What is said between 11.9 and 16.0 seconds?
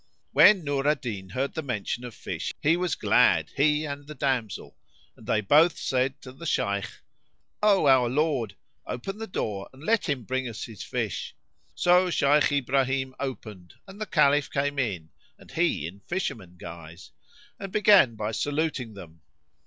Shaykh Ibrahim opened and the Caliph came in (and he in